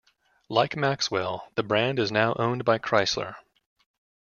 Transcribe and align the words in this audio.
Like 0.49 0.75
Maxwell, 0.75 1.47
the 1.53 1.61
brand 1.61 1.99
is 1.99 2.11
now 2.11 2.33
owned 2.39 2.65
by 2.65 2.79
Chrysler. 2.79 3.35